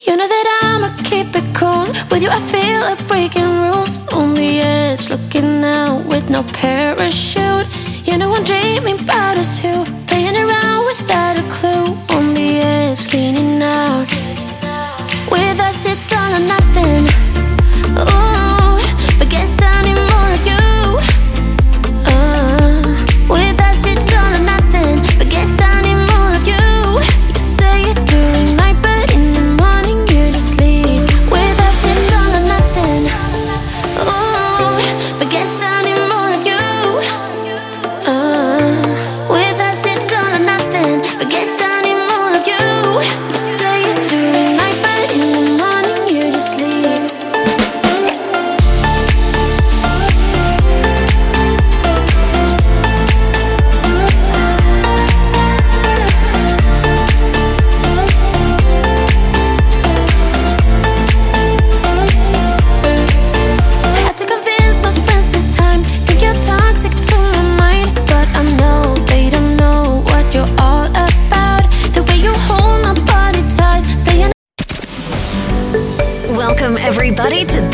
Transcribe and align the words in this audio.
You 0.00 0.16
know 0.16 0.28
that 0.28 0.60
I'ma 0.62 0.94
keep 1.02 1.26
it 1.34 1.56
cool. 1.56 1.84
With 2.08 2.22
you, 2.22 2.28
I 2.30 2.40
feel 2.40 2.82
like 2.82 3.04
breaking 3.08 3.42
rules. 3.42 3.98
On 4.14 4.32
the 4.32 4.60
edge, 4.60 5.10
looking 5.10 5.64
out 5.64 6.06
with 6.06 6.30
no 6.30 6.44
parachute. 6.44 7.66
You 8.06 8.16
know 8.16 8.32
I'm 8.32 8.44
dreaming 8.44 9.00
about 9.00 9.38
us 9.38 9.60
too. 9.60 9.82
Playing 10.06 10.36
around 10.36 10.86
without 10.86 11.36
a 11.36 11.42
clue. 11.50 11.98
On 12.16 12.32
the 12.32 12.60
edge, 12.62 13.12
leaning 13.12 13.60
out. 13.60 14.06
With 15.32 15.58
us, 15.58 15.84
it's 15.84 16.12
all 16.12 16.32
or 16.32 16.46
nothing. 16.46 17.27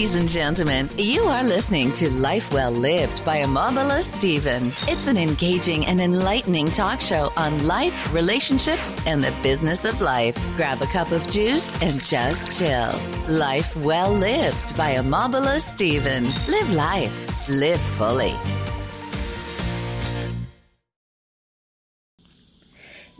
Ladies 0.00 0.14
and 0.14 0.28
gentlemen, 0.30 0.88
you 0.96 1.24
are 1.24 1.44
listening 1.44 1.92
to 1.92 2.08
Life 2.08 2.54
Well 2.54 2.70
Lived 2.70 3.22
by 3.22 3.42
Omobola 3.42 4.00
Stephen. 4.00 4.68
It's 4.88 5.08
an 5.08 5.18
engaging 5.18 5.84
and 5.84 6.00
enlightening 6.00 6.70
talk 6.70 7.02
show 7.02 7.30
on 7.36 7.66
life, 7.66 8.14
relationships, 8.14 9.06
and 9.06 9.22
the 9.22 9.30
business 9.42 9.84
of 9.84 10.00
life. 10.00 10.34
Grab 10.56 10.80
a 10.80 10.86
cup 10.86 11.12
of 11.12 11.28
juice 11.28 11.82
and 11.82 12.02
just 12.02 12.58
chill. 12.58 12.98
Life 13.28 13.76
Well 13.76 14.10
Lived 14.10 14.74
by 14.74 14.94
Omobola 14.94 15.60
Stephen. 15.60 16.24
Live 16.48 16.72
life, 16.72 17.50
live 17.50 17.78
fully. 17.78 18.34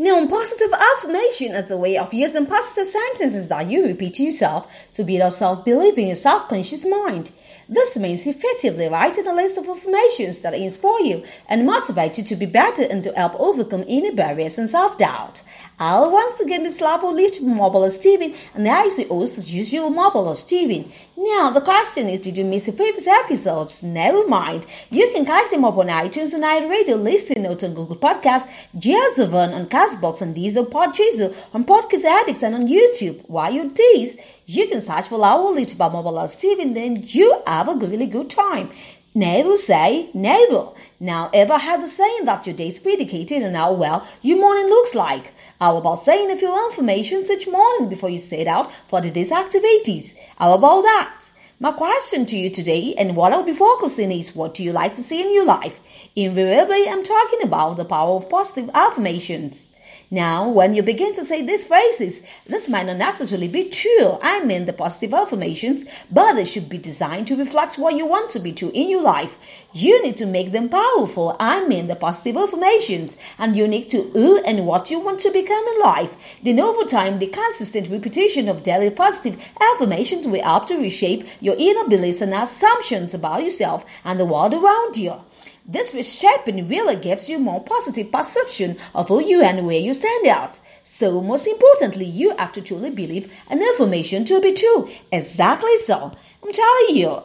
Now, 0.03 0.27
positive 0.29 0.73
affirmation 0.73 1.53
is 1.53 1.71
a 1.71 1.77
way 1.77 1.99
of 1.99 2.15
using 2.15 2.47
positive 2.47 2.87
sentences 2.87 3.49
that 3.49 3.71
you 3.71 3.87
repeat 3.87 4.15
to 4.15 4.23
yourself 4.23 4.67
to 4.93 5.05
build 5.05 5.21
up 5.21 5.35
self 5.35 5.63
belief 5.63 5.99
in 5.99 6.07
your 6.07 6.17
subconscious 6.17 6.87
mind. 6.87 7.31
This 7.71 7.97
means 7.97 8.27
effectively 8.27 8.89
writing 8.89 9.29
a 9.29 9.33
list 9.33 9.57
of 9.57 9.69
affirmations 9.69 10.41
that 10.41 10.55
inspire 10.55 10.99
you 11.03 11.23
and 11.49 11.65
motivate 11.65 12.19
you 12.19 12.25
to 12.25 12.35
be 12.35 12.47
better 12.47 12.83
and 12.83 13.05
to 13.05 13.13
help 13.13 13.39
overcome 13.39 13.85
any 13.87 14.11
barriers 14.11 14.59
and 14.59 14.69
self 14.69 14.99
doubt. 14.99 15.41
I'll 15.83 16.11
once 16.11 16.41
again 16.41 16.65
this 16.65 16.83
level 16.83 17.15
lift 17.15 17.41
mobile 17.41 17.91
Steven 17.91 18.35
and 18.55 18.69
I 18.69 18.91
host 19.09 19.39
as 19.39 19.55
usual 19.55 19.89
mobile 19.89 20.35
Steven. 20.35 20.91
Now 21.17 21.51
the 21.51 21.61
question 21.61 22.09
is 22.09 22.21
did 22.21 22.37
you 22.37 22.45
miss 22.45 22.67
the 22.67 22.73
previous 22.73 23.07
episodes? 23.07 23.83
Never 23.85 24.27
mind. 24.27 24.67
You 24.91 25.09
can 25.13 25.25
catch 25.25 25.51
them 25.51 25.65
up 25.65 25.79
on 25.79 25.87
iTunes 25.87 26.35
and 26.35 26.43
iRadio, 26.43 27.01
listen 27.01 27.45
notes 27.45 27.65
on 27.65 27.75
Google 27.75 27.97
Podcast, 27.97 28.51
JioSaavn 28.77 29.55
on 29.55 29.67
Castbox 29.69 30.21
and 30.21 30.35
Diesel 30.35 30.67
Podchaser 30.67 31.35
on 31.55 31.65
Podcast 31.65 32.05
Addicts 32.05 32.43
and 32.43 32.57
on 32.57 32.67
YouTube. 32.67 33.23
While 33.29 33.53
you 33.55 33.71
this, 33.71 34.40
you 34.53 34.67
can 34.67 34.81
search 34.81 35.07
for 35.07 35.25
Our 35.25 35.53
Lift 35.53 35.79
Mobile 35.79 36.19
of 36.19 36.45
and 36.59 36.77
then 36.77 37.05
you 37.07 37.41
have 37.47 37.69
a 37.69 37.87
really 37.87 38.09
good 38.09 38.29
time. 38.29 38.71
Never 39.15 39.57
say 39.57 40.11
never. 40.13 40.71
Now, 40.99 41.31
ever 41.33 41.57
had 41.57 41.81
the 41.81 41.87
saying 41.87 42.25
that 42.25 42.49
your 42.49 42.57
day 42.57 42.67
is 42.67 42.81
predicated 42.81 43.45
on 43.45 43.55
how 43.55 43.73
well 43.75 44.05
your 44.23 44.41
morning 44.41 44.67
looks 44.67 44.97
like? 44.97 45.33
How 45.61 45.77
about 45.77 46.01
saying 46.01 46.33
a 46.33 46.37
few 46.37 46.53
affirmations 46.67 47.31
each 47.31 47.47
morning 47.47 47.89
before 47.89 48.11
you 48.11 48.19
set 48.19 48.49
out 48.49 48.73
for 48.89 49.01
the 49.01 49.13
day's 49.13 49.31
activities? 49.31 50.19
How 50.37 50.55
about 50.55 50.83
that? 50.83 51.27
My 51.61 51.71
question 51.71 52.27
to 52.27 52.37
you 52.37 52.51
today 52.51 52.95
and 52.99 53.15
what 53.15 53.33
I'll 53.33 53.45
be 53.45 53.53
focusing 53.53 54.11
is 54.11 54.35
what 54.35 54.55
do 54.55 54.65
you 54.65 54.73
like 54.73 54.95
to 54.95 55.03
see 55.05 55.21
in 55.23 55.33
your 55.33 55.45
life? 55.45 55.79
Invariably, 56.17 56.89
I'm 56.89 57.05
talking 57.05 57.43
about 57.45 57.77
the 57.77 57.85
power 57.85 58.17
of 58.17 58.29
positive 58.29 58.71
affirmations. 58.75 59.77
Now, 60.13 60.49
when 60.49 60.75
you 60.75 60.83
begin 60.83 61.15
to 61.15 61.25
say 61.25 61.47
these 61.47 61.65
phrases, 61.65 62.25
this 62.45 62.69
might 62.69 62.87
not 62.87 62.97
necessarily 62.97 63.47
be 63.47 63.69
true. 63.69 64.19
I 64.21 64.45
mean 64.45 64.67
the 64.67 64.73
positive 64.73 65.15
affirmations, 65.15 65.85
but 66.11 66.33
they 66.33 66.45
should 66.45 66.69
be 66.69 66.79
designed 66.79 67.29
to 67.29 67.37
reflect 67.37 67.77
what 67.77 67.95
you 67.95 68.07
want 68.07 68.29
to 68.31 68.41
be 68.41 68.51
true 68.51 68.73
in 68.75 68.91
your 68.91 69.03
life. 69.03 69.39
You 69.73 70.03
need 70.03 70.17
to 70.17 70.27
make 70.27 70.51
them 70.51 70.69
powerful. 70.69 71.37
I 71.39 71.65
mean 71.69 71.87
the 71.87 71.95
positive 71.95 72.37
affirmations 72.37 73.19
and 73.39 73.55
unique 73.55 73.89
to 73.91 74.03
who 74.03 74.43
and 74.43 74.67
what 74.67 74.91
you 74.91 74.99
want 74.99 75.21
to 75.21 75.31
become 75.31 75.65
in 75.77 75.81
life. 75.81 76.41
Then 76.43 76.59
over 76.59 76.83
time, 76.83 77.21
the 77.21 77.29
consistent 77.29 77.89
repetition 77.89 78.49
of 78.49 78.65
daily 78.65 78.91
positive 78.91 79.41
affirmations 79.75 80.27
will 80.27 80.43
help 80.43 80.67
to 80.67 80.77
reshape 80.77 81.25
your 81.41 81.55
inner 81.57 81.89
beliefs 81.89 82.21
and 82.21 82.35
assumptions 82.35 83.15
about 83.15 83.45
yourself 83.45 83.85
and 84.05 84.19
the 84.19 84.27
world 84.27 84.55
around 84.55 84.97
you. 84.97 85.23
This 85.71 85.95
reshaping 85.95 86.67
really 86.67 86.97
gives 86.97 87.29
you 87.29 87.39
more 87.39 87.63
positive 87.63 88.11
perception 88.11 88.77
of 88.93 89.07
who 89.07 89.23
you 89.23 89.41
and 89.41 89.69
where 89.69 89.79
you 89.79 89.95
stand 89.95 90.27
out. 90.27 90.59
So, 90.83 91.21
most 91.21 91.47
importantly, 91.47 92.07
you 92.07 92.37
have 92.37 92.53
to 92.55 92.61
truly 92.61 92.91
believe 92.91 93.33
an 93.49 93.63
information 93.63 94.25
to 94.25 94.41
be 94.41 94.53
true. 94.53 94.91
Exactly 95.13 95.77
so. 95.77 96.11
I'm 96.45 96.53
telling 96.53 96.97
you. 96.97 97.23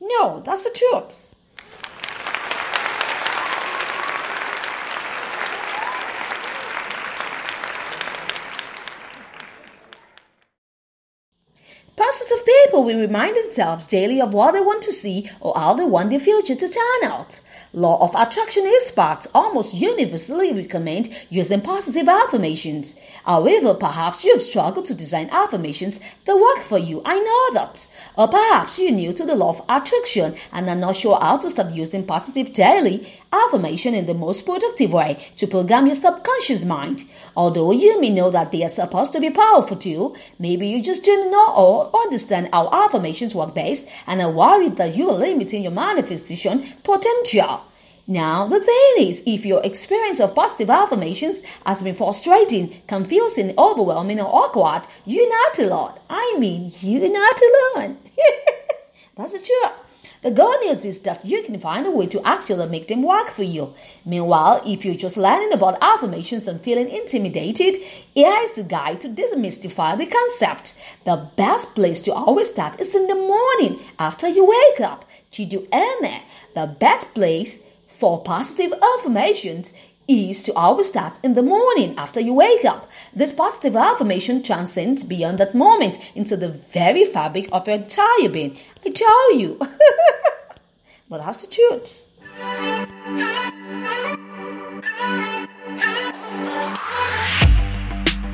no, 0.02 0.40
that's 0.40 0.64
the 0.64 0.78
truth. 0.78 1.34
Positive 11.96 12.44
people 12.72 12.84
will 12.84 13.00
remind 13.00 13.36
themselves 13.36 13.86
daily 13.86 14.18
of 14.18 14.32
what 14.32 14.52
they 14.52 14.60
want 14.62 14.82
to 14.82 14.94
see 14.94 15.28
or 15.40 15.52
how 15.54 15.74
they 15.74 15.84
want 15.84 16.08
their 16.08 16.18
future 16.18 16.54
to 16.54 16.66
turn 16.66 17.10
out. 17.12 17.38
Law 17.74 18.02
of 18.02 18.14
attraction 18.14 18.64
experts 18.66 19.28
almost 19.34 19.74
universally 19.74 20.54
recommend 20.54 21.14
using 21.28 21.60
positive 21.60 22.08
affirmations. 22.08 22.98
However, 23.26 23.74
perhaps 23.74 24.24
you 24.24 24.32
have 24.32 24.40
struggled 24.40 24.86
to 24.86 24.94
design 24.94 25.28
affirmations 25.30 26.00
that 26.24 26.34
work 26.34 26.60
for 26.60 26.78
you. 26.78 27.02
I 27.04 27.18
know 27.18 27.60
that. 27.60 27.86
Or 28.16 28.28
perhaps 28.28 28.78
you're 28.78 28.90
new 28.90 29.12
to 29.12 29.26
the 29.26 29.34
law 29.34 29.50
of 29.50 29.60
attraction 29.68 30.34
and 30.50 30.70
are 30.70 30.74
not 30.74 30.96
sure 30.96 31.18
how 31.20 31.36
to 31.38 31.50
start 31.50 31.74
using 31.74 32.06
positive 32.06 32.54
daily 32.54 33.06
affirmation 33.32 33.94
in 33.94 34.06
the 34.06 34.14
most 34.14 34.44
productive 34.44 34.92
way 34.92 35.24
to 35.36 35.46
program 35.46 35.86
your 35.86 35.94
subconscious 35.94 36.64
mind. 36.64 37.02
Although 37.34 37.72
you 37.72 38.00
may 38.00 38.10
know 38.10 38.30
that 38.30 38.52
they 38.52 38.62
are 38.62 38.68
supposed 38.68 39.12
to 39.14 39.20
be 39.20 39.30
powerful 39.30 39.76
too, 39.76 40.14
maybe 40.38 40.68
you 40.68 40.82
just 40.82 41.04
don't 41.04 41.30
know 41.30 41.54
or 41.56 41.90
understand 42.02 42.50
how 42.52 42.68
affirmations 42.70 43.34
work 43.34 43.54
best 43.54 43.88
and 44.06 44.20
are 44.20 44.30
worried 44.30 44.76
that 44.76 44.94
you 44.94 45.08
are 45.08 45.16
limiting 45.16 45.62
your 45.62 45.72
manifestation 45.72 46.64
potential. 46.84 47.62
Now, 48.06 48.48
the 48.48 48.60
thing 48.60 49.08
is, 49.08 49.22
if 49.26 49.46
your 49.46 49.64
experience 49.64 50.20
of 50.20 50.34
positive 50.34 50.68
affirmations 50.68 51.42
has 51.64 51.82
been 51.82 51.94
frustrating, 51.94 52.82
confusing, 52.88 53.54
overwhelming, 53.56 54.20
or 54.20 54.26
awkward, 54.26 54.82
you're 55.06 55.30
not 55.30 55.58
alone. 55.60 55.94
I 56.10 56.36
mean, 56.38 56.72
you're 56.80 57.12
not 57.12 57.40
alone. 57.76 57.96
That's 59.16 59.34
the 59.34 59.38
truth. 59.38 59.81
The 60.22 60.30
good 60.30 60.60
news 60.60 60.84
is 60.84 61.00
that 61.00 61.24
you 61.24 61.42
can 61.42 61.58
find 61.58 61.84
a 61.84 61.90
way 61.90 62.06
to 62.06 62.24
actually 62.24 62.68
make 62.68 62.86
them 62.86 63.02
work 63.02 63.26
for 63.26 63.42
you. 63.42 63.74
Meanwhile, 64.06 64.62
if 64.64 64.84
you're 64.84 64.94
just 64.94 65.16
learning 65.16 65.52
about 65.52 65.82
affirmations 65.82 66.46
and 66.46 66.60
feeling 66.60 66.88
intimidated, 66.88 67.74
here 68.14 68.38
is 68.42 68.52
the 68.52 68.62
guide 68.62 69.00
to 69.00 69.08
demystify 69.08 69.98
the 69.98 70.06
concept. 70.06 70.80
The 71.04 71.28
best 71.34 71.74
place 71.74 72.00
to 72.02 72.12
always 72.12 72.52
start 72.52 72.80
is 72.80 72.94
in 72.94 73.08
the 73.08 73.16
morning 73.16 73.80
after 73.98 74.28
you 74.28 74.44
wake 74.44 74.80
up. 74.80 75.04
Chidu 75.32 75.66
Ene, 75.74 76.22
the 76.54 76.68
best 76.68 77.14
place 77.14 77.64
for 77.88 78.22
positive 78.22 78.72
affirmations 78.80 79.74
is 80.08 80.42
to 80.42 80.54
always 80.54 80.88
start 80.88 81.18
in 81.22 81.34
the 81.34 81.42
morning 81.42 81.94
after 81.98 82.20
you 82.20 82.34
wake 82.34 82.64
up. 82.64 82.90
This 83.14 83.32
positive 83.32 83.76
affirmation 83.76 84.42
transcends 84.42 85.04
beyond 85.04 85.38
that 85.38 85.54
moment 85.54 85.98
into 86.14 86.36
the 86.36 86.48
very 86.48 87.04
fabric 87.04 87.48
of 87.52 87.66
your 87.66 87.76
entire 87.76 88.28
being. 88.30 88.56
I 88.84 88.90
tell 88.90 89.36
you. 89.36 89.58
but 91.08 91.18
that's 91.18 91.44
the 91.44 91.52
truth. 91.52 92.08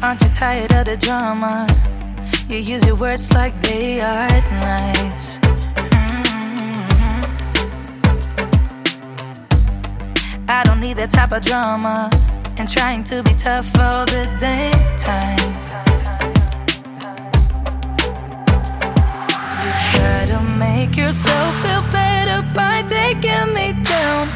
Aren't 0.01 0.23
you 0.23 0.29
tired 0.29 0.73
of 0.73 0.87
the 0.87 0.97
drama? 0.97 1.67
You 2.49 2.59
use 2.59 2.87
your 2.87 2.95
words 2.97 3.33
like 3.33 3.61
they 3.63 4.01
are 4.01 4.29
knives. 4.29 5.48
I 10.51 10.63
don't 10.65 10.81
need 10.81 10.97
that 10.97 11.11
type 11.11 11.33
of 11.33 11.43
drama 11.43 12.09
and 12.57 12.67
trying 12.67 13.05
to 13.05 13.23
be 13.23 13.35
tough 13.35 13.69
all 13.79 14.07
the 14.07 14.25
damn 14.41 14.97
time. 14.97 15.51
You 19.63 19.73
try 19.91 20.21
to 20.33 20.41
make 20.59 20.97
yourself 20.97 21.55
feel 21.63 21.83
better 21.93 22.41
by 22.55 22.83
taking 22.89 23.53
me 23.53 23.75
down. 23.85 24.29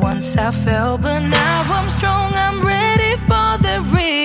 Once 0.00 0.36
I 0.36 0.52
fell, 0.52 0.98
but 0.98 1.20
now 1.20 1.64
I'm 1.68 1.88
strong. 1.88 2.32
I'm 2.34 2.64
ready 2.64 3.16
for 3.26 3.58
the 3.66 3.76
rematch. 3.90 4.23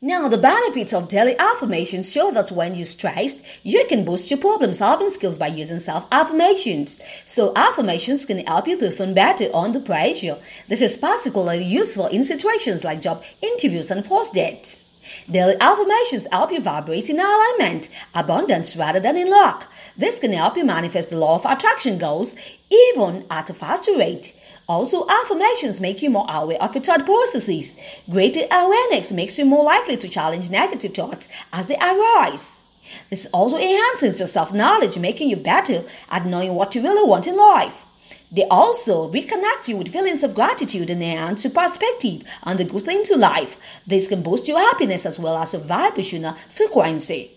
Now, 0.00 0.28
the 0.28 0.38
benefits 0.38 0.92
of 0.92 1.08
daily 1.08 1.34
affirmations 1.36 2.12
show 2.12 2.30
that 2.30 2.52
when 2.52 2.76
you're 2.76 2.84
stressed, 2.84 3.44
you 3.64 3.84
can 3.88 4.04
boost 4.04 4.30
your 4.30 4.38
problem 4.38 4.72
solving 4.72 5.08
skills 5.10 5.36
by 5.38 5.48
using 5.48 5.80
self 5.80 6.06
affirmations. 6.12 7.00
So, 7.24 7.52
affirmations 7.56 8.24
can 8.24 8.46
help 8.46 8.68
you 8.68 8.76
perform 8.76 9.14
better 9.14 9.46
under 9.52 9.80
pressure. 9.80 10.36
This 10.68 10.80
is 10.80 10.96
particularly 10.96 11.64
useful 11.64 12.06
in 12.06 12.22
situations 12.22 12.84
like 12.84 13.02
job 13.02 13.24
interviews 13.42 13.90
and 13.90 14.06
first 14.06 14.34
dates. 14.34 14.94
Daily 15.28 15.56
affirmations 15.60 16.28
help 16.30 16.52
you 16.52 16.60
vibrate 16.60 17.10
in 17.10 17.18
alignment, 17.18 17.88
abundance 18.14 18.76
rather 18.76 19.00
than 19.00 19.16
in 19.16 19.28
luck. 19.28 19.68
This 19.96 20.20
can 20.20 20.32
help 20.32 20.56
you 20.56 20.64
manifest 20.64 21.10
the 21.10 21.16
law 21.16 21.34
of 21.34 21.46
attraction 21.46 21.98
goals 21.98 22.36
even 22.70 23.24
at 23.30 23.50
a 23.50 23.54
faster 23.54 23.96
rate. 23.98 24.36
Also, 24.66 25.06
affirmations 25.06 25.80
make 25.80 26.00
you 26.00 26.08
more 26.08 26.26
aware 26.28 26.62
of 26.62 26.74
your 26.74 26.82
thought 26.82 27.04
processes. 27.04 27.78
Greater 28.10 28.40
awareness 28.50 29.12
makes 29.12 29.38
you 29.38 29.44
more 29.44 29.64
likely 29.64 29.96
to 29.98 30.08
challenge 30.08 30.50
negative 30.50 30.94
thoughts 30.94 31.28
as 31.52 31.66
they 31.66 31.76
arise. 31.76 32.62
This 33.10 33.26
also 33.32 33.56
enhances 33.56 34.20
your 34.20 34.28
self 34.28 34.52
knowledge, 34.52 34.98
making 34.98 35.28
you 35.28 35.36
better 35.36 35.82
at 36.10 36.26
knowing 36.26 36.54
what 36.54 36.74
you 36.74 36.82
really 36.82 37.06
want 37.06 37.26
in 37.26 37.36
life. 37.36 37.84
They 38.32 38.44
also 38.48 39.12
reconnect 39.12 39.68
you 39.68 39.76
with 39.76 39.92
feelings 39.92 40.24
of 40.24 40.34
gratitude 40.34 40.90
and 40.90 41.02
enhance 41.02 41.44
your 41.44 41.52
perspective 41.52 42.22
on 42.42 42.56
the 42.56 42.64
good 42.64 42.82
things 42.82 43.10
in 43.10 43.20
life. 43.20 43.56
This 43.86 44.08
can 44.08 44.22
boost 44.22 44.48
your 44.48 44.58
happiness 44.58 45.06
as 45.06 45.18
well 45.18 45.36
as 45.36 45.52
your 45.52 45.62
vibrational 45.62 46.32
frequency. 46.50 47.30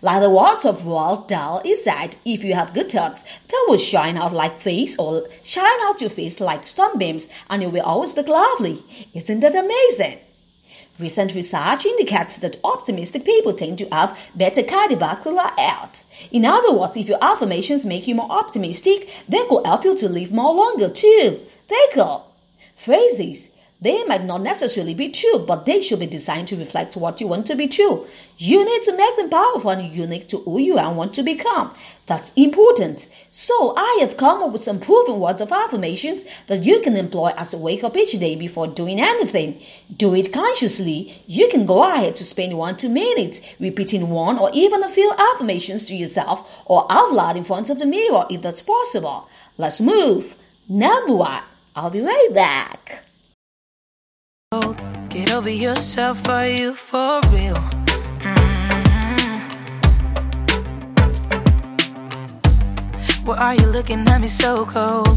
Like 0.00 0.22
the 0.22 0.30
words 0.30 0.64
of 0.64 0.82
Roald 0.82 1.26
Dahl 1.26 1.60
is 1.64 1.82
said, 1.82 2.14
if 2.24 2.44
you 2.44 2.54
have 2.54 2.72
good 2.72 2.90
thoughts, 2.90 3.24
they 3.48 3.56
will 3.66 3.78
shine 3.78 4.16
out 4.16 4.32
like 4.32 4.56
face 4.56 4.96
or 4.96 5.24
shine 5.42 5.80
out 5.82 6.00
your 6.00 6.10
face 6.10 6.40
like 6.40 6.68
sunbeams 6.68 7.32
and 7.50 7.62
you 7.62 7.68
will 7.68 7.82
always 7.82 8.16
look 8.16 8.28
lovely. 8.28 8.80
Isn't 9.12 9.40
that 9.40 9.56
amazing? 9.56 10.20
Recent 11.00 11.34
research 11.34 11.84
indicates 11.84 12.38
that 12.38 12.60
optimistic 12.62 13.24
people 13.24 13.52
tend 13.54 13.78
to 13.78 13.88
have 13.90 14.16
better 14.36 14.62
cardiovascular 14.62 15.58
health. 15.58 16.08
In 16.30 16.44
other 16.44 16.72
words, 16.72 16.96
if 16.96 17.08
your 17.08 17.22
affirmations 17.22 17.84
make 17.84 18.06
you 18.06 18.14
more 18.14 18.30
optimistic, 18.30 19.08
they 19.28 19.44
could 19.48 19.66
help 19.66 19.84
you 19.84 19.96
to 19.96 20.08
live 20.08 20.30
more 20.30 20.54
longer 20.54 20.90
too. 20.90 21.40
They 21.66 21.86
could. 21.92 22.22
Phrases. 22.76 23.56
They 23.80 24.02
might 24.04 24.24
not 24.24 24.42
necessarily 24.42 24.94
be 24.94 25.10
true, 25.10 25.44
but 25.46 25.64
they 25.64 25.80
should 25.82 26.00
be 26.00 26.06
designed 26.06 26.48
to 26.48 26.56
reflect 26.56 26.96
what 26.96 27.20
you 27.20 27.28
want 27.28 27.46
to 27.46 27.54
be 27.54 27.68
true. 27.68 28.08
You 28.36 28.64
need 28.64 28.82
to 28.82 28.96
make 28.96 29.16
them 29.16 29.30
powerful 29.30 29.70
and 29.70 29.92
unique 29.92 30.28
to 30.30 30.38
who 30.38 30.58
you 30.58 30.78
are 30.78 30.88
and 30.88 30.96
want 30.96 31.14
to 31.14 31.22
become. 31.22 31.72
That's 32.06 32.32
important. 32.34 33.06
So 33.30 33.74
I 33.76 33.98
have 34.00 34.16
come 34.16 34.42
up 34.42 34.50
with 34.50 34.64
some 34.64 34.80
proven 34.80 35.20
words 35.20 35.40
of 35.40 35.52
affirmations 35.52 36.24
that 36.48 36.64
you 36.64 36.80
can 36.80 36.96
employ 36.96 37.28
as 37.36 37.54
a 37.54 37.58
wake 37.58 37.84
up 37.84 37.96
each 37.96 38.18
day 38.18 38.34
before 38.34 38.66
doing 38.66 38.98
anything. 39.00 39.60
Do 39.96 40.12
it 40.16 40.32
consciously. 40.32 41.14
You 41.28 41.48
can 41.48 41.64
go 41.64 41.88
ahead 41.88 42.16
to 42.16 42.24
spend 42.24 42.58
one 42.58 42.76
two 42.76 42.88
minutes 42.88 43.46
repeating 43.60 44.10
one 44.10 44.40
or 44.40 44.50
even 44.54 44.82
a 44.82 44.90
few 44.90 45.12
affirmations 45.34 45.84
to 45.84 45.94
yourself 45.94 46.50
or 46.66 46.84
out 46.90 47.12
loud 47.12 47.36
in 47.36 47.44
front 47.44 47.70
of 47.70 47.78
the 47.78 47.86
mirror 47.86 48.26
if 48.28 48.42
that's 48.42 48.62
possible. 48.62 49.28
Let's 49.56 49.80
move. 49.80 50.34
Number 50.68 51.14
one. 51.14 51.42
I'll 51.76 51.90
be 51.90 52.00
right 52.00 52.30
back. 52.34 53.07
Get 55.38 55.46
over 55.46 55.50
yourself, 55.50 56.28
are 56.28 56.48
you 56.48 56.74
for 56.74 57.20
real? 57.30 57.54
Mm-hmm. 58.26 59.36
Why 63.24 63.36
are 63.36 63.54
you 63.54 63.66
looking 63.66 64.08
at 64.08 64.20
me 64.20 64.26
so 64.26 64.66
cold? 64.66 65.16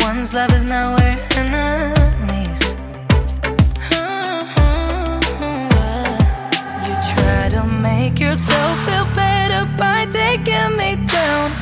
One's 0.00 0.32
love 0.32 0.52
is 0.54 0.64
now 0.64 0.96
we're 0.96 1.18
enemies. 1.36 2.62
You 6.86 6.94
try 7.12 7.50
to 7.50 7.64
make 7.82 8.18
yourself 8.18 8.74
feel 8.86 9.04
better 9.14 9.66
by 9.76 10.06
taking 10.10 10.76
me 10.78 10.96
down. 11.04 11.52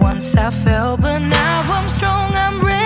Once 0.00 0.34
I 0.34 0.50
fell, 0.50 0.96
but 0.96 1.20
now 1.20 1.62
I'm 1.76 1.88
strong. 1.88 2.32
I'm 2.34 2.60
ready 2.60 2.79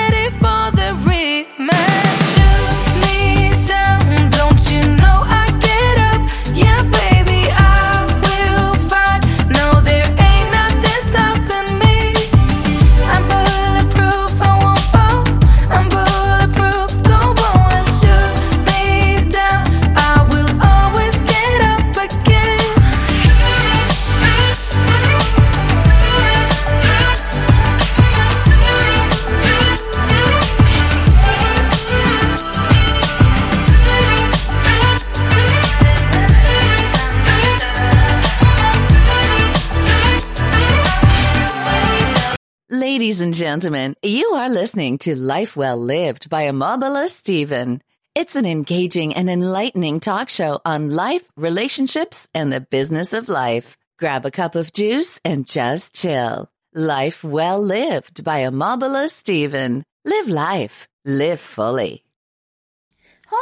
and 43.25 43.33
gentlemen, 43.33 43.95
you 44.03 44.27
are 44.35 44.51
listening 44.51 44.99
to 44.99 45.17
Life 45.17 45.57
Well 45.57 45.79
Lived 45.79 46.29
by 46.29 46.43
Omobola 46.43 47.07
Stephen. 47.07 47.81
It's 48.15 48.37
an 48.37 48.45
engaging 48.45 49.15
and 49.15 49.31
enlightening 49.31 49.99
talk 50.01 50.29
show 50.29 50.61
on 50.67 50.91
life, 50.91 51.33
relationships, 51.35 52.29
and 52.35 52.53
the 52.53 52.61
business 52.61 53.15
of 53.15 53.31
life. 53.31 53.79
Grab 53.99 54.27
a 54.27 54.31
cup 54.31 54.57
of 54.57 54.75
juice 54.75 55.21
and 55.25 55.47
just 55.47 55.95
chill. 55.95 56.51
Life 56.75 57.25
Well 57.25 57.63
Lived 57.63 58.25
by 58.25 58.41
Omobola 58.41 59.09
Stephen. 59.09 59.85
Live 60.05 60.29
life. 60.29 60.87
Live 61.07 61.41
fully. 61.41 62.04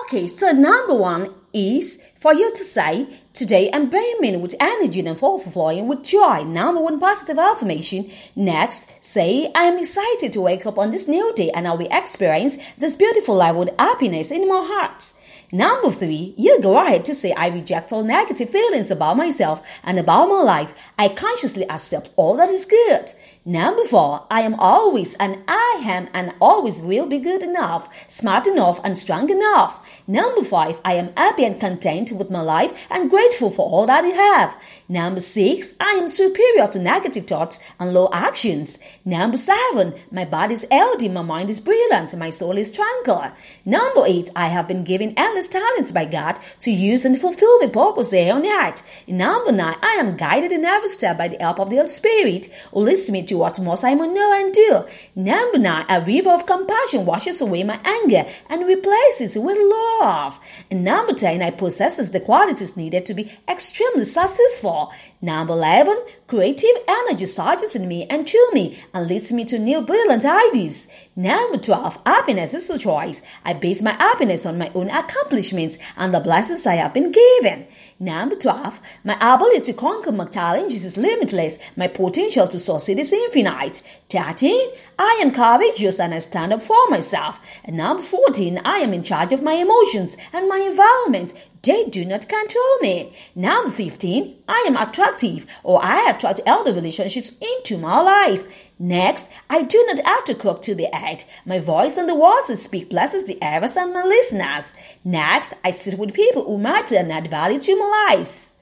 Okay, 0.01 0.27
so 0.29 0.53
number 0.53 0.95
one 0.95 1.29
is 1.53 2.03
for 2.15 2.33
you 2.33 2.51
to 2.51 2.65
say, 2.65 3.07
Today 3.33 3.71
I'm 3.73 3.89
brimming 3.89 4.43
with 4.43 4.55
energy 4.61 5.01
and 5.01 5.09
overflowing 5.09 5.89
with 5.89 6.05
joy. 6.05 6.45
Number 6.45 6.83
one 6.83 7.01
positive 7.01 7.39
affirmation. 7.39 8.11
Next, 8.37 9.03
say, 9.03 9.51
I 9.55 9.65
am 9.65 9.79
excited 9.79 10.33
to 10.35 10.43
wake 10.43 10.67
up 10.67 10.79
on 10.79 10.91
this 10.91 11.09
new 11.09 11.33
day 11.35 11.51
and 11.51 11.67
I 11.67 11.73
will 11.73 11.89
experience 11.91 12.59
this 12.77 12.95
beautiful 12.95 13.35
life 13.35 13.57
with 13.57 13.71
happiness 13.79 14.31
in 14.31 14.47
my 14.47 14.63
heart. 14.65 15.13
Number 15.51 15.91
three, 15.91 16.35
you 16.37 16.61
go 16.61 16.81
ahead 16.81 17.05
to 17.07 17.15
say, 17.15 17.33
I 17.33 17.49
reject 17.49 17.93
all 17.93 18.05
negative 18.05 18.51
feelings 18.51 18.91
about 18.91 19.17
myself 19.17 19.67
and 19.83 19.99
about 19.99 20.29
my 20.29 20.43
life. 20.43 20.75
I 20.99 21.09
consciously 21.09 21.65
accept 21.69 22.13
all 22.17 22.37
that 22.37 22.51
is 22.51 22.67
good. 22.67 23.13
Number 23.45 23.83
four, 23.83 24.25
I 24.31 24.43
am 24.43 24.55
always 24.55 25.15
and 25.15 25.43
I 25.49 25.83
am 25.85 26.09
and 26.15 26.33
always 26.41 26.81
will 26.81 27.07
be 27.07 27.19
good 27.19 27.43
enough, 27.43 27.89
smart 28.09 28.47
enough, 28.47 28.81
and 28.85 28.97
strong 28.97 29.29
enough. 29.31 29.85
Number 30.07 30.45
five, 30.45 30.81
I 30.85 30.95
am 30.95 31.13
happy 31.17 31.45
and 31.45 31.59
content 31.59 32.13
with 32.13 32.31
my 32.31 32.41
life 32.41 32.87
and 32.89 33.11
grateful 33.11 33.51
for 33.51 33.69
all 33.69 33.87
that 33.87 34.05
I 34.05 34.09
have. 34.09 34.57
Number 34.89 35.19
six, 35.19 35.75
I 35.81 35.99
am 36.01 36.09
superior 36.09 36.69
to 36.69 36.79
negative 36.79 37.27
thoughts 37.27 37.59
and 37.81 37.93
low 37.93 38.09
actions. 38.13 38.79
Number 39.05 39.37
seven, 39.37 39.95
my 40.13 40.25
body 40.25 40.55
is 40.55 40.67
healthy, 40.71 41.09
my 41.09 41.23
mind 41.23 41.51
is 41.51 41.59
brilliant, 41.59 42.17
my 42.17 42.31
soul 42.31 42.57
is 42.57 42.71
tranquil. 42.71 43.33
Number 43.65 44.05
eight, 44.07 44.31
I 44.37 44.49
have 44.49 44.69
been 44.69 44.85
given 44.85 45.15
endless 45.17 45.49
talents 45.49 45.91
by 45.91 46.05
God 46.05 46.39
to 46.61 46.71
use 46.71 47.05
and 47.05 47.21
fulfill 47.21 47.59
my 47.59 47.67
purpose 47.67 48.13
here 48.13 48.35
on 48.35 48.47
earth. 48.47 48.85
Number 49.09 49.51
nine, 49.51 49.77
I 49.83 49.95
am 49.99 50.17
guided 50.17 50.53
in 50.53 50.65
every 50.65 50.89
step 50.89 51.19
by 51.19 51.27
the 51.27 51.39
help 51.41 51.59
of 51.59 51.71
the 51.71 51.77
Holy 51.77 51.89
Spirit 51.89 52.47
who 52.73 52.81
leads 52.81 53.11
me 53.11 53.25
to 53.25 53.32
what 53.35 53.61
most 53.61 53.85
I 53.85 53.95
must 53.95 54.12
know 54.12 54.33
and 54.33 54.53
do. 54.53 54.85
Number 55.15 55.59
nine, 55.59 55.85
a 55.89 56.01
river 56.01 56.31
of 56.31 56.47
compassion 56.47 57.07
washes 57.07 57.41
away 57.41 57.65
my 57.65 57.81
anger 57.85 58.25
and 58.49 58.67
replaces 58.67 59.37
it 59.37 59.41
with 59.41 59.59
love. 59.61 60.39
Number 60.71 61.12
ten, 61.12 61.43
I 61.43 61.51
possesses 61.51 62.11
the 62.11 62.21
qualities 62.21 62.77
needed 62.77 63.07
to 63.07 63.15
be 63.15 63.33
extremely 63.49 64.05
successful. 64.05 64.93
Number 65.21 65.53
eleven, 65.53 65.97
creative 66.33 66.71
energy 66.89 67.27
surges 67.27 67.77
in 67.77 67.87
me 67.87 68.07
and 68.09 68.27
through 68.27 68.51
me 68.55 68.83
and 68.95 69.07
leads 69.07 69.31
me 69.35 69.45
to 69.45 69.59
new 69.59 69.83
brilliant 69.83 70.25
ideas. 70.25 70.89
Number 71.15 71.59
12, 71.59 72.01
happiness 72.07 72.55
is 72.55 72.71
a 72.71 72.79
choice. 72.79 73.21
I 73.45 73.53
base 73.53 73.83
my 73.83 73.91
happiness 73.91 74.47
on 74.47 74.57
my 74.57 74.73
own 74.75 74.89
accomplishments 74.89 75.77
and 75.95 76.15
the 76.15 76.21
blessings 76.21 76.67
I 76.67 76.77
have 76.77 76.95
been 76.95 77.12
given. 77.12 77.67
Number 78.01 78.35
12, 78.35 78.81
my 79.05 79.15
ability 79.21 79.61
to 79.61 79.73
conquer 79.75 80.11
my 80.11 80.25
challenges 80.25 80.87
is 80.87 80.97
limitless. 80.97 81.59
My 81.77 81.89
potential 81.89 82.49
to 82.49 82.59
succeed 82.59 82.99
is 82.99 83.12
infinite. 83.12 83.83
13, 84.09 84.71
I 84.99 85.21
am 85.21 85.33
courageous 85.33 86.01
and 86.01 86.15
I 86.15 86.21
stand 86.21 86.55
up 86.55 86.62
for 86.62 86.89
myself. 86.89 87.43
And 87.62 87.77
number 87.77 88.03
14, 88.03 88.62
I 88.65 88.79
am 88.79 88.95
in 88.95 89.03
charge 89.03 89.35
of 89.35 89.43
my 89.43 89.53
emotions 89.53 90.17
and 90.33 90.49
my 90.49 90.67
environment. 90.67 91.35
They 91.62 91.85
do 91.85 92.04
not 92.04 92.28
control 92.28 92.78
me. 92.81 93.12
Number 93.37 93.71
15, 93.71 94.37
I 94.49 94.64
am 94.66 94.76
attractive 94.76 95.47
or 95.62 95.78
I 95.81 96.11
attract 96.11 96.40
elder 96.45 96.73
relationships 96.73 97.38
into 97.40 97.78
my 97.78 98.00
life. 98.00 98.45
Next, 98.81 99.31
I 99.49 99.62
do 99.62 99.85
not 99.87 100.04
have 100.04 100.25
to 100.25 100.35
cook 100.35 100.62
to 100.62 100.75
be 100.75 100.88
ate. 100.92 101.25
My 101.47 101.61
voice 101.61 101.97
and 101.97 102.09
the 102.09 102.16
words 102.16 102.50
I 102.50 102.54
speak 102.54 102.90
blesses 102.90 103.26
the 103.26 103.38
hearers 103.40 103.76
and 103.76 103.95
my 103.95 104.02
listeners. 104.02 104.75
Next, 105.04 105.54
I 105.62 105.71
sit 105.71 106.00
with 106.00 106.14
people 106.14 106.45
who 106.45 106.59
matter 106.59 106.97
and 106.97 107.12
add 107.12 107.31
value 107.31 107.61
to 107.61 107.78
my 107.78 108.09
lives. 108.11 108.54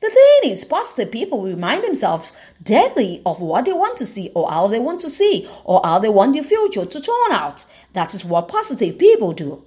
The 0.00 0.10
thing 0.10 0.50
is, 0.50 0.64
positive 0.64 1.12
people 1.12 1.44
remind 1.44 1.84
themselves 1.84 2.32
daily 2.60 3.22
of 3.24 3.40
what 3.40 3.66
they 3.66 3.72
want 3.72 3.96
to 3.98 4.06
see 4.06 4.32
or 4.34 4.50
how 4.50 4.66
they 4.66 4.80
want 4.80 4.98
to 5.00 5.10
see 5.10 5.48
or 5.64 5.80
how 5.84 6.00
they 6.00 6.08
want 6.08 6.32
their 6.34 6.42
future 6.42 6.86
to 6.86 7.00
turn 7.00 7.30
out. 7.30 7.64
That 7.92 8.14
is 8.14 8.24
what 8.24 8.48
positive 8.48 8.98
people 8.98 9.32
do. 9.32 9.64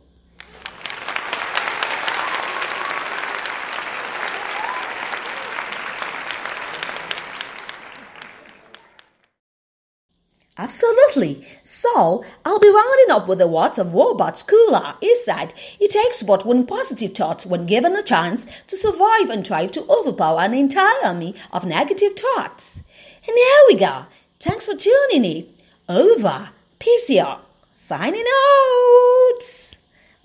Absolutely. 10.71 11.45
So, 11.63 12.23
I'll 12.45 12.59
be 12.59 12.69
rounding 12.69 13.11
up 13.11 13.27
with 13.27 13.39
the 13.39 13.47
words 13.47 13.77
of 13.77 13.93
Robert 13.93 14.35
Schuller. 14.35 14.95
He 15.01 15.13
said, 15.17 15.53
It 15.81 15.91
takes 15.91 16.23
but 16.23 16.45
one 16.45 16.65
positive 16.65 17.13
thought 17.13 17.45
when 17.45 17.65
given 17.65 17.93
a 17.93 18.01
chance 18.01 18.47
to 18.67 18.77
survive 18.77 19.29
and 19.29 19.45
try 19.45 19.65
to 19.65 19.85
overpower 19.89 20.39
an 20.39 20.53
entire 20.53 21.03
army 21.03 21.35
of 21.51 21.65
negative 21.65 22.13
thoughts. 22.13 22.83
And 23.27 23.35
here 23.35 23.63
we 23.67 23.75
go. 23.75 24.05
Thanks 24.39 24.65
for 24.65 24.75
tuning 24.77 25.25
in. 25.25 25.45
Over. 25.89 26.47
Peace 26.79 27.11
out. 27.17 27.45
Signing 27.73 28.23
out. 28.23 29.75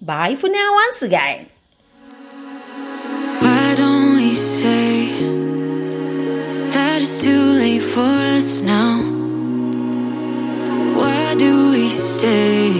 Bye 0.00 0.36
for 0.36 0.48
now 0.48 0.74
once 0.74 1.02
again. 1.02 1.48
Why 3.40 3.74
don't 3.74 4.14
we 4.14 4.32
say 4.32 5.06
that 6.70 7.02
it's 7.02 7.20
too 7.20 7.42
late 7.58 7.82
for 7.82 8.06
us 8.36 8.60
now? 8.60 9.15
Stay 11.88 12.72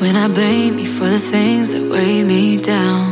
when 0.00 0.16
I 0.16 0.28
blame 0.28 0.78
you 0.78 0.86
for 0.86 1.04
the 1.04 1.18
things 1.18 1.72
that 1.72 1.82
weigh 1.82 2.22
me 2.24 2.56
down? 2.56 3.11